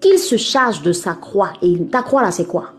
[0.00, 1.52] Qu'il se charge de sa croix.
[1.60, 2.72] Et ta croix là, c'est quoi?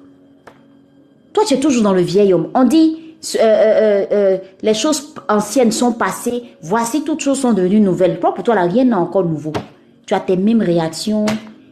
[1.33, 2.49] Toi, tu es toujours dans le vieil homme.
[2.53, 2.97] On dit,
[3.35, 8.19] euh, euh, euh, les choses anciennes sont passées, voici toutes choses sont devenues nouvelles.
[8.19, 9.51] Pour toi, là, rien n'est encore nouveau.
[10.05, 11.25] Tu as tes mêmes réactions,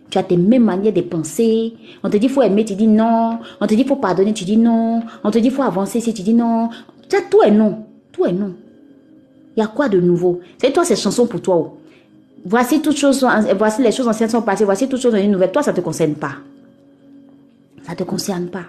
[0.10, 1.74] tu as tes mêmes manières de penser.
[2.04, 3.40] On te dit, faut aimer, tu dis non.
[3.60, 5.02] On te dit, faut pardonner, tu dis non.
[5.24, 6.70] On te dit, faut avancer, si tu dis non.
[7.10, 7.86] Tout est non.
[8.12, 8.54] Tout est non.
[9.56, 10.40] Il y a quoi de nouveau?
[10.60, 11.56] C'est toi, ces chansons pour toi.
[11.58, 11.78] Oh.
[12.46, 13.26] Voici toutes choses,
[13.58, 15.52] voici les choses anciennes sont passées, voici toutes choses nouvelles.
[15.52, 16.36] Toi, ça ne te concerne pas.
[17.86, 18.66] Ça te concerne pas.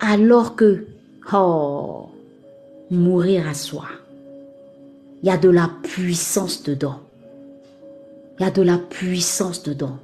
[0.00, 0.86] Alors que,
[1.32, 2.08] oh,
[2.90, 3.84] mourir à soi,
[5.22, 7.00] il y a de la puissance dedans.
[8.38, 9.98] Il y a de la puissance dedans.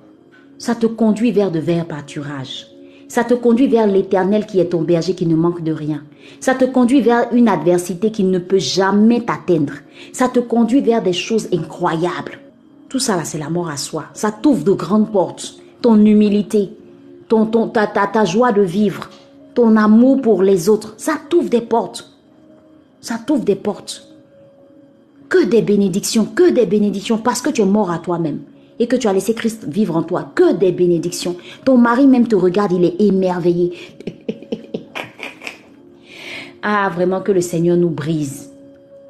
[0.58, 2.66] Ça te conduit vers de verts pâturages.
[3.08, 6.02] Ça te conduit vers l'éternel qui est ton berger qui ne manque de rien.
[6.40, 9.74] Ça te conduit vers une adversité qui ne peut jamais t'atteindre.
[10.12, 12.38] Ça te conduit vers des choses incroyables.
[12.88, 14.06] Tout ça là, c'est la mort à soi.
[14.14, 15.56] Ça t'ouvre de grandes portes.
[15.82, 16.70] Ton humilité,
[17.28, 19.10] ton, ton, ta, ta, ta joie de vivre,
[19.54, 22.10] ton amour pour les autres, ça t'ouvre des portes.
[23.00, 24.08] Ça t'ouvre des portes.
[25.28, 28.40] Que des bénédictions, que des bénédictions, parce que tu es mort à toi-même
[28.78, 30.32] et que tu as laissé Christ vivre en toi.
[30.34, 31.36] Que des bénédictions.
[31.64, 33.72] Ton mari même te regarde, il est émerveillé.
[36.62, 38.50] ah, vraiment que le Seigneur nous brise.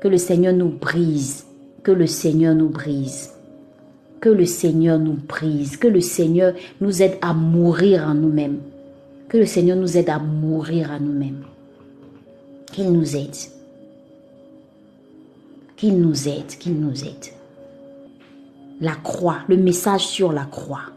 [0.00, 1.46] Que le Seigneur nous brise.
[1.82, 3.32] Que le Seigneur nous brise.
[4.20, 5.76] Que le Seigneur nous brise.
[5.76, 8.58] Que le Seigneur nous aide à mourir en nous-mêmes.
[9.28, 11.42] Que le Seigneur nous aide à mourir à nous-mêmes.
[12.72, 13.34] Qu'il nous aide.
[15.76, 17.35] Qu'il nous aide, qu'il nous aide.
[18.80, 20.92] La croix, le message sur la croix.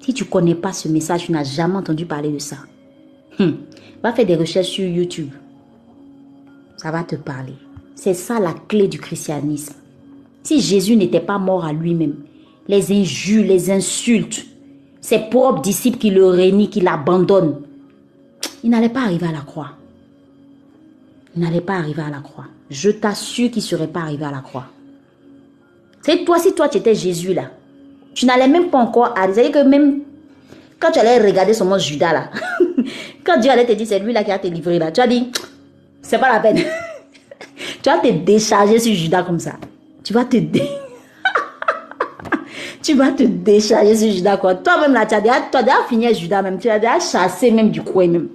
[0.00, 2.56] Si tu connais pas ce message, tu n'as jamais entendu parler de ça.
[3.38, 3.58] Hum.
[4.02, 5.30] Va faire des recherches sur YouTube.
[6.76, 7.54] Ça va te parler.
[7.94, 9.74] C'est ça la clé du christianisme.
[10.42, 12.16] Si Jésus n'était pas mort à lui-même,
[12.66, 14.44] les injures, les insultes,
[15.00, 17.60] ses propres disciples qui le rénient, qui l'abandonnent,
[18.64, 19.70] il n'allait pas arriver à la croix.
[21.34, 22.46] Il n'allait pas arriver à la croix.
[22.70, 24.66] Je t'assure qu'il ne serait pas arrivé à la croix.
[26.02, 27.44] C'est toi, si toi tu étais Jésus là,
[28.14, 29.34] tu n'allais même pas encore arriver.
[29.34, 30.00] C'est-à-dire que même
[30.78, 32.30] quand tu allais regarder nom Judas là,
[33.24, 35.06] quand Dieu allait te dire c'est lui là qui a te livré là, tu as
[35.06, 35.30] dit,
[36.02, 36.58] c'est pas la peine.
[37.82, 39.52] tu vas te décharger sur Judas comme ça.
[40.02, 40.62] Tu vas te dé...
[42.82, 44.56] tu vas te décharger sur Judas quoi.
[44.56, 46.58] Toi-même là, tu as déjà, tu as déjà fini Judas même.
[46.58, 48.28] Tu as déjà chassé même du coin même.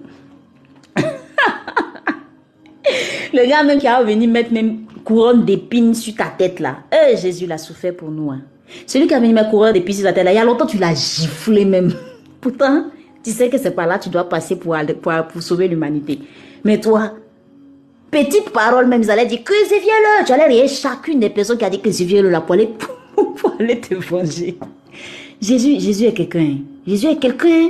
[3.34, 6.80] Le gars même qui a venu mettre même couronne d'épines sur ta tête là.
[6.92, 8.30] Eh, Jésus l'a souffert pour nous.
[8.30, 8.42] Hein.
[8.86, 10.66] Celui qui a venu mettre couronne d'épines sur ta tête là, il y a longtemps
[10.66, 11.94] tu l'as giflé même.
[12.42, 12.88] Pourtant,
[13.24, 14.76] tu sais que c'est par là que tu dois passer pour,
[15.32, 16.20] pour, sauver l'humanité.
[16.66, 17.14] Mais toi,
[18.12, 20.26] petite parole même, ils allaient dire crucifiez-le.
[20.26, 22.70] Tu allais rien chacune des personnes qui a dit crucifiez-le là pour aller,
[23.16, 24.58] pour aller te venger.
[25.42, 26.58] Jésus, Jésus est quelqu'un.
[26.86, 27.70] Jésus est quelqu'un.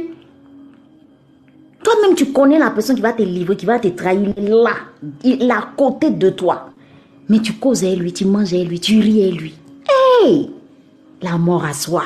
[1.83, 4.71] Toi-même, tu connais la personne qui va te livrer, qui va te trahir là.
[5.23, 6.71] Il est à côté de toi.
[7.29, 9.53] Mais tu causes avec lui, tu manges avec lui, tu ris avec lui.
[10.23, 10.49] Hey!
[11.21, 12.03] La mort à soi.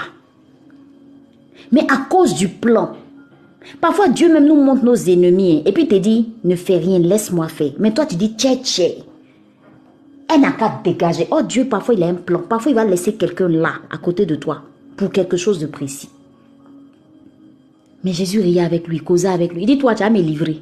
[1.71, 2.93] Mais à cause du plan.
[3.79, 5.61] Parfois, Dieu même nous montre nos ennemis.
[5.65, 7.71] Et puis, te dit, ne fais rien, laisse-moi faire.
[7.79, 9.03] Mais toi, tu dis, tchè, tchè.
[10.33, 11.27] Elle n'a qu'à dégager.
[11.29, 12.39] Oh, Dieu, parfois, il a un plan.
[12.39, 14.63] Parfois, il va laisser quelqu'un là, à côté de toi,
[14.97, 16.09] pour quelque chose de précis.
[18.03, 19.63] Mais Jésus riait avec lui, causait avec lui.
[19.63, 20.61] Il dit, toi, tu vas me livrer.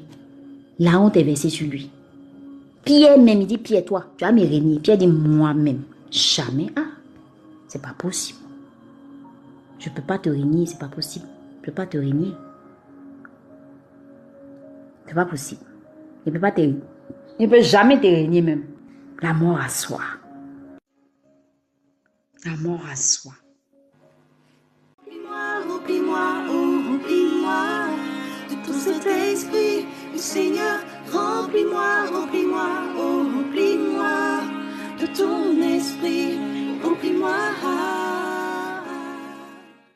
[0.80, 1.90] La honte est versée sur lui.
[2.84, 4.80] Pierre même, il dit, Pierre, toi, tu vas me régner.
[4.80, 5.84] Pierre dit, moi-même.
[6.12, 6.72] Jamais.
[6.76, 6.86] Ah,
[7.68, 8.40] c'est pas possible.
[9.80, 11.26] Je ne peux pas te régner, c'est pas possible.
[11.56, 12.34] Je ne peux pas te régner.
[15.08, 15.62] C'est pas possible.
[16.26, 16.82] Il ne peut pas te Il
[17.40, 18.66] ne peut jamais te régner même.
[19.22, 20.02] La mort à soi.
[22.46, 23.34] La mort à soi.
[25.06, 27.88] Remplis-moi, remplis-moi, oh remplis-moi
[28.50, 30.80] de ton Saint-Esprit, le Seigneur.
[31.14, 34.42] Remplis-moi, remplis-moi, oh, remplis-moi
[35.00, 36.38] de ton esprit,
[36.84, 37.38] remplis-moi.
[37.64, 38.19] Ah.